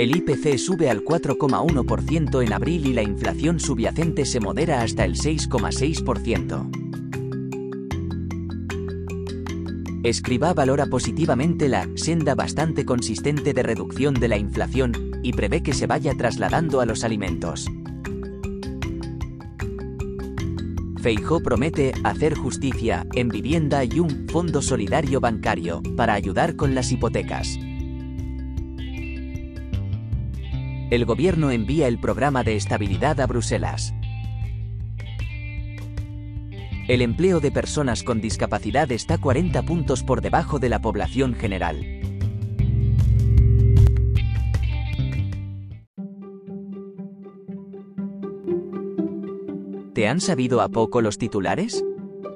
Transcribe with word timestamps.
El 0.00 0.16
IPC 0.16 0.56
sube 0.56 0.88
al 0.88 1.04
4,1% 1.04 2.42
en 2.42 2.54
abril 2.54 2.86
y 2.86 2.94
la 2.94 3.02
inflación 3.02 3.60
subyacente 3.60 4.24
se 4.24 4.40
modera 4.40 4.80
hasta 4.80 5.04
el 5.04 5.14
6,6%. 5.14 6.70
Escriba 10.02 10.54
valora 10.54 10.86
positivamente 10.86 11.68
la 11.68 11.86
senda 11.96 12.34
bastante 12.34 12.86
consistente 12.86 13.52
de 13.52 13.62
reducción 13.62 14.14
de 14.14 14.28
la 14.28 14.38
inflación 14.38 15.20
y 15.22 15.34
prevé 15.34 15.62
que 15.62 15.74
se 15.74 15.86
vaya 15.86 16.14
trasladando 16.16 16.80
a 16.80 16.86
los 16.86 17.04
alimentos. 17.04 17.66
Feijó 21.02 21.42
promete 21.42 21.92
hacer 22.04 22.36
justicia 22.36 23.06
en 23.12 23.28
vivienda 23.28 23.84
y 23.84 24.00
un 24.00 24.26
fondo 24.30 24.62
solidario 24.62 25.20
bancario 25.20 25.82
para 25.94 26.14
ayudar 26.14 26.56
con 26.56 26.74
las 26.74 26.90
hipotecas. 26.90 27.58
El 30.90 31.04
gobierno 31.04 31.52
envía 31.52 31.86
el 31.86 32.00
programa 32.00 32.42
de 32.42 32.56
estabilidad 32.56 33.20
a 33.20 33.26
Bruselas. 33.26 33.94
El 36.88 37.02
empleo 37.02 37.38
de 37.38 37.52
personas 37.52 38.02
con 38.02 38.20
discapacidad 38.20 38.90
está 38.90 39.16
40 39.16 39.62
puntos 39.62 40.02
por 40.02 40.20
debajo 40.20 40.58
de 40.58 40.68
la 40.68 40.80
población 40.80 41.34
general. 41.34 41.86
¿Te 49.94 50.08
han 50.08 50.20
sabido 50.20 50.60
a 50.60 50.68
poco 50.68 51.00
los 51.02 51.18
titulares? 51.18 51.84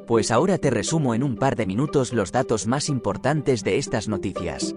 Pues 0.06 0.30
ahora 0.30 0.58
te 0.58 0.70
resumo 0.70 1.14
en 1.14 1.24
un 1.24 1.36
par 1.36 1.56
de 1.56 1.66
minutos 1.66 2.12
los 2.12 2.30
datos 2.30 2.68
más 2.68 2.88
importantes 2.88 3.64
de 3.64 3.78
estas 3.78 4.06
noticias. 4.06 4.76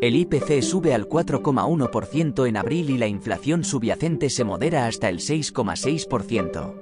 El 0.00 0.16
IPC 0.16 0.62
sube 0.62 0.92
al 0.94 1.08
4,1% 1.08 2.46
en 2.46 2.56
abril 2.56 2.90
y 2.90 2.98
la 2.98 3.06
inflación 3.06 3.64
subyacente 3.64 4.28
se 4.28 4.44
modera 4.44 4.86
hasta 4.86 5.08
el 5.08 5.18
6,6%. 5.18 6.74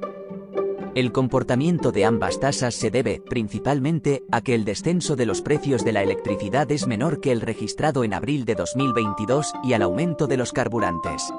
El 0.94 1.12
comportamiento 1.12 1.90
de 1.90 2.04
ambas 2.04 2.38
tasas 2.38 2.74
se 2.74 2.90
debe, 2.90 3.22
principalmente, 3.26 4.24
a 4.30 4.42
que 4.42 4.54
el 4.54 4.64
descenso 4.64 5.16
de 5.16 5.24
los 5.24 5.40
precios 5.40 5.84
de 5.84 5.92
la 5.92 6.02
electricidad 6.02 6.70
es 6.70 6.86
menor 6.86 7.20
que 7.20 7.32
el 7.32 7.40
registrado 7.40 8.04
en 8.04 8.12
abril 8.12 8.44
de 8.44 8.56
2022 8.56 9.52
y 9.64 9.72
al 9.72 9.82
aumento 9.82 10.26
de 10.26 10.36
los 10.36 10.52
carburantes. 10.52 11.32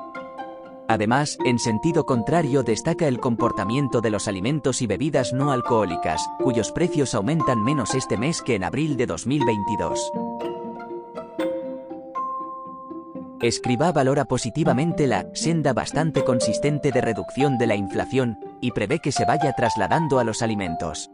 Además, 0.88 1.38
en 1.46 1.60
sentido 1.60 2.06
contrario 2.06 2.64
destaca 2.64 3.08
el 3.08 3.20
comportamiento 3.20 4.02
de 4.02 4.10
los 4.10 4.28
alimentos 4.28 4.82
y 4.82 4.88
bebidas 4.88 5.34
no 5.34 5.52
alcohólicas, 5.52 6.28
cuyos 6.40 6.72
precios 6.72 7.14
aumentan 7.14 7.64
menos 7.64 7.94
este 7.94 8.18
mes 8.18 8.42
que 8.42 8.56
en 8.56 8.64
abril 8.64 8.98
de 8.98 9.06
2022. 9.06 10.12
Escriba 13.44 13.92
valora 13.92 14.24
positivamente 14.24 15.06
la 15.06 15.26
senda 15.34 15.74
bastante 15.74 16.24
consistente 16.24 16.94
de 16.94 17.02
reducción 17.02 17.58
de 17.58 17.68
la 17.68 17.76
inflación 17.76 18.40
y 18.62 18.72
prevé 18.72 19.00
que 19.00 19.12
se 19.12 19.26
vaya 19.26 19.52
trasladando 19.52 20.18
a 20.20 20.24
los 20.24 20.42
alimentos. 20.42 21.12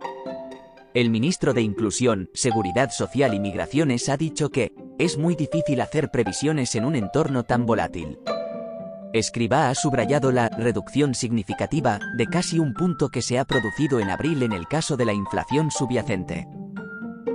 El 0.93 1.09
ministro 1.09 1.55
de 1.55 1.63
Inclusión, 1.63 2.29
Seguridad 2.35 2.91
Social 2.91 3.33
y 3.33 3.39
Migraciones 3.39 4.09
ha 4.09 4.17
dicho 4.17 4.51
que 4.51 4.75
es 4.99 5.17
muy 5.17 5.35
difícil 5.35 5.81
hacer 5.81 6.11
previsiones 6.11 6.75
en 6.75 6.85
un 6.85 6.95
entorno 6.95 7.45
tan 7.45 7.65
volátil. 7.65 8.19
Escriba 9.11 9.71
ha 9.71 9.73
subrayado 9.73 10.31
la 10.31 10.49
reducción 10.49 11.15
significativa 11.15 11.97
de 12.15 12.27
casi 12.27 12.59
un 12.59 12.75
punto 12.75 13.09
que 13.09 13.23
se 13.23 13.39
ha 13.39 13.45
producido 13.45 13.99
en 13.99 14.11
abril 14.11 14.43
en 14.43 14.51
el 14.51 14.67
caso 14.67 14.97
de 14.97 15.05
la 15.05 15.13
inflación 15.13 15.71
subyacente. 15.71 16.47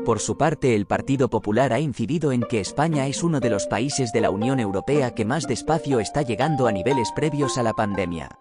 Por 0.04 0.20
su 0.20 0.36
parte, 0.36 0.74
el 0.74 0.86
Partido 0.86 1.30
Popular 1.30 1.72
ha 1.72 1.80
incidido 1.80 2.30
en 2.30 2.42
que 2.42 2.60
España 2.60 3.06
es 3.06 3.22
uno 3.22 3.40
de 3.40 3.48
los 3.48 3.66
países 3.66 4.12
de 4.12 4.20
la 4.20 4.28
Unión 4.28 4.60
Europea 4.60 5.14
que 5.14 5.24
más 5.24 5.46
despacio 5.46 5.98
está 5.98 6.20
llegando 6.20 6.66
a 6.66 6.72
niveles 6.72 7.10
previos 7.16 7.56
a 7.56 7.62
la 7.62 7.72
pandemia. 7.72 8.38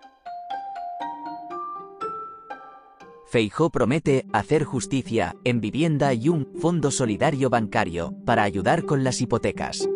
Feijó 3.27 3.69
promete 3.69 4.27
hacer 4.33 4.65
justicia 4.65 5.35
en 5.45 5.61
vivienda 5.61 6.13
y 6.13 6.27
un 6.27 6.51
fondo 6.59 6.91
solidario 6.91 7.49
bancario 7.49 8.13
para 8.25 8.43
ayudar 8.43 8.83
con 8.83 9.05
las 9.05 9.21
hipotecas. 9.21 9.87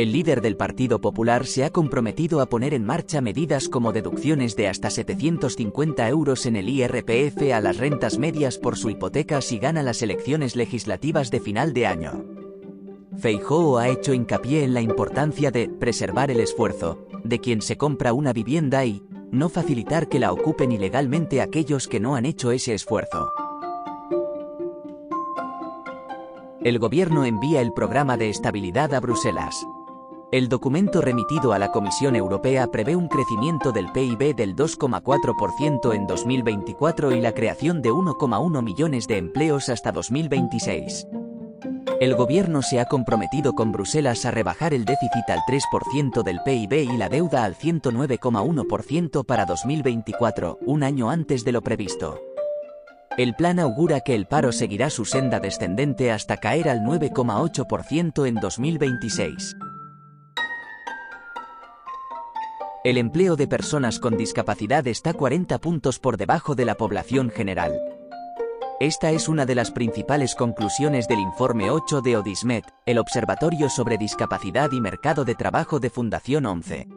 El 0.00 0.12
líder 0.12 0.40
del 0.40 0.56
Partido 0.56 1.02
Popular 1.02 1.44
se 1.44 1.62
ha 1.62 1.68
comprometido 1.68 2.40
a 2.40 2.46
poner 2.46 2.72
en 2.72 2.86
marcha 2.86 3.20
medidas 3.20 3.68
como 3.68 3.92
deducciones 3.92 4.56
de 4.56 4.66
hasta 4.66 4.88
750 4.88 6.08
euros 6.08 6.46
en 6.46 6.56
el 6.56 6.70
IRPF 6.70 7.52
a 7.52 7.60
las 7.60 7.76
rentas 7.76 8.16
medias 8.16 8.56
por 8.56 8.78
su 8.78 8.88
hipoteca 8.88 9.42
si 9.42 9.58
gana 9.58 9.82
las 9.82 10.00
elecciones 10.00 10.56
legislativas 10.56 11.30
de 11.30 11.40
final 11.40 11.74
de 11.74 11.86
año. 11.86 12.24
Feijóo 13.18 13.76
ha 13.76 13.90
hecho 13.90 14.14
hincapié 14.14 14.64
en 14.64 14.72
la 14.72 14.80
importancia 14.80 15.50
de 15.50 15.68
preservar 15.68 16.30
el 16.30 16.40
esfuerzo 16.40 17.06
de 17.22 17.38
quien 17.38 17.60
se 17.60 17.76
compra 17.76 18.14
una 18.14 18.32
vivienda 18.32 18.86
y 18.86 19.02
no 19.30 19.50
facilitar 19.50 20.08
que 20.08 20.18
la 20.18 20.32
ocupen 20.32 20.72
ilegalmente 20.72 21.42
aquellos 21.42 21.88
que 21.88 22.00
no 22.00 22.14
han 22.14 22.24
hecho 22.24 22.52
ese 22.52 22.72
esfuerzo. 22.72 23.30
El 26.64 26.78
gobierno 26.78 27.26
envía 27.26 27.60
el 27.60 27.74
programa 27.74 28.16
de 28.16 28.30
estabilidad 28.30 28.94
a 28.94 29.00
Bruselas. 29.00 29.62
El 30.32 30.48
documento 30.48 31.00
remitido 31.00 31.52
a 31.52 31.58
la 31.58 31.72
Comisión 31.72 32.14
Europea 32.14 32.68
prevé 32.68 32.94
un 32.94 33.08
crecimiento 33.08 33.72
del 33.72 33.90
PIB 33.90 34.36
del 34.36 34.54
2,4% 34.54 35.92
en 35.92 36.06
2024 36.06 37.10
y 37.16 37.20
la 37.20 37.32
creación 37.32 37.82
de 37.82 37.90
1,1 37.90 38.62
millones 38.62 39.08
de 39.08 39.16
empleos 39.16 39.68
hasta 39.68 39.90
2026. 39.90 41.08
El 41.98 42.14
gobierno 42.14 42.62
se 42.62 42.78
ha 42.78 42.84
comprometido 42.84 43.54
con 43.54 43.72
Bruselas 43.72 44.24
a 44.24 44.30
rebajar 44.30 44.72
el 44.72 44.84
déficit 44.84 45.28
al 45.28 45.40
3% 45.48 46.22
del 46.22 46.38
PIB 46.44 46.92
y 46.92 46.96
la 46.96 47.08
deuda 47.08 47.42
al 47.42 47.56
109,1% 47.56 49.26
para 49.26 49.46
2024, 49.46 50.58
un 50.64 50.84
año 50.84 51.10
antes 51.10 51.44
de 51.44 51.50
lo 51.50 51.60
previsto. 51.60 52.20
El 53.18 53.34
plan 53.34 53.58
augura 53.58 53.98
que 54.00 54.14
el 54.14 54.26
paro 54.26 54.52
seguirá 54.52 54.90
su 54.90 55.04
senda 55.04 55.40
descendente 55.40 56.12
hasta 56.12 56.36
caer 56.36 56.68
al 56.68 56.82
9,8% 56.82 58.28
en 58.28 58.36
2026. 58.36 59.56
El 62.82 62.96
empleo 62.96 63.36
de 63.36 63.46
personas 63.46 63.98
con 63.98 64.16
discapacidad 64.16 64.86
está 64.86 65.12
40 65.12 65.58
puntos 65.58 65.98
por 65.98 66.16
debajo 66.16 66.54
de 66.54 66.64
la 66.64 66.76
población 66.76 67.28
general. 67.28 67.78
Esta 68.80 69.10
es 69.10 69.28
una 69.28 69.44
de 69.44 69.54
las 69.54 69.70
principales 69.70 70.34
conclusiones 70.34 71.06
del 71.06 71.18
informe 71.18 71.70
8 71.70 72.00
de 72.00 72.16
Odismet, 72.16 72.64
el 72.86 72.96
Observatorio 72.96 73.68
sobre 73.68 73.98
Discapacidad 73.98 74.72
y 74.72 74.80
Mercado 74.80 75.26
de 75.26 75.34
Trabajo 75.34 75.78
de 75.78 75.90
Fundación 75.90 76.46
11. 76.46 76.88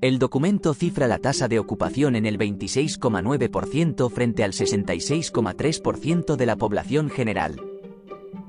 El 0.00 0.18
documento 0.18 0.74
cifra 0.74 1.06
la 1.06 1.18
tasa 1.18 1.46
de 1.46 1.60
ocupación 1.60 2.16
en 2.16 2.26
el 2.26 2.36
26,9% 2.36 4.10
frente 4.10 4.42
al 4.42 4.52
66,3% 4.52 6.34
de 6.34 6.46
la 6.46 6.56
población 6.56 7.08
general. 7.08 7.54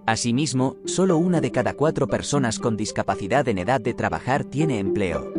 Asimismo, 0.07 0.77
solo 0.85 1.17
una 1.17 1.41
de 1.41 1.51
cada 1.51 1.75
cuatro 1.75 2.07
personas 2.07 2.57
con 2.57 2.75
discapacidad 2.75 3.47
en 3.47 3.59
edad 3.59 3.79
de 3.79 3.93
trabajar 3.93 4.45
tiene 4.45 4.79
empleo. 4.79 5.38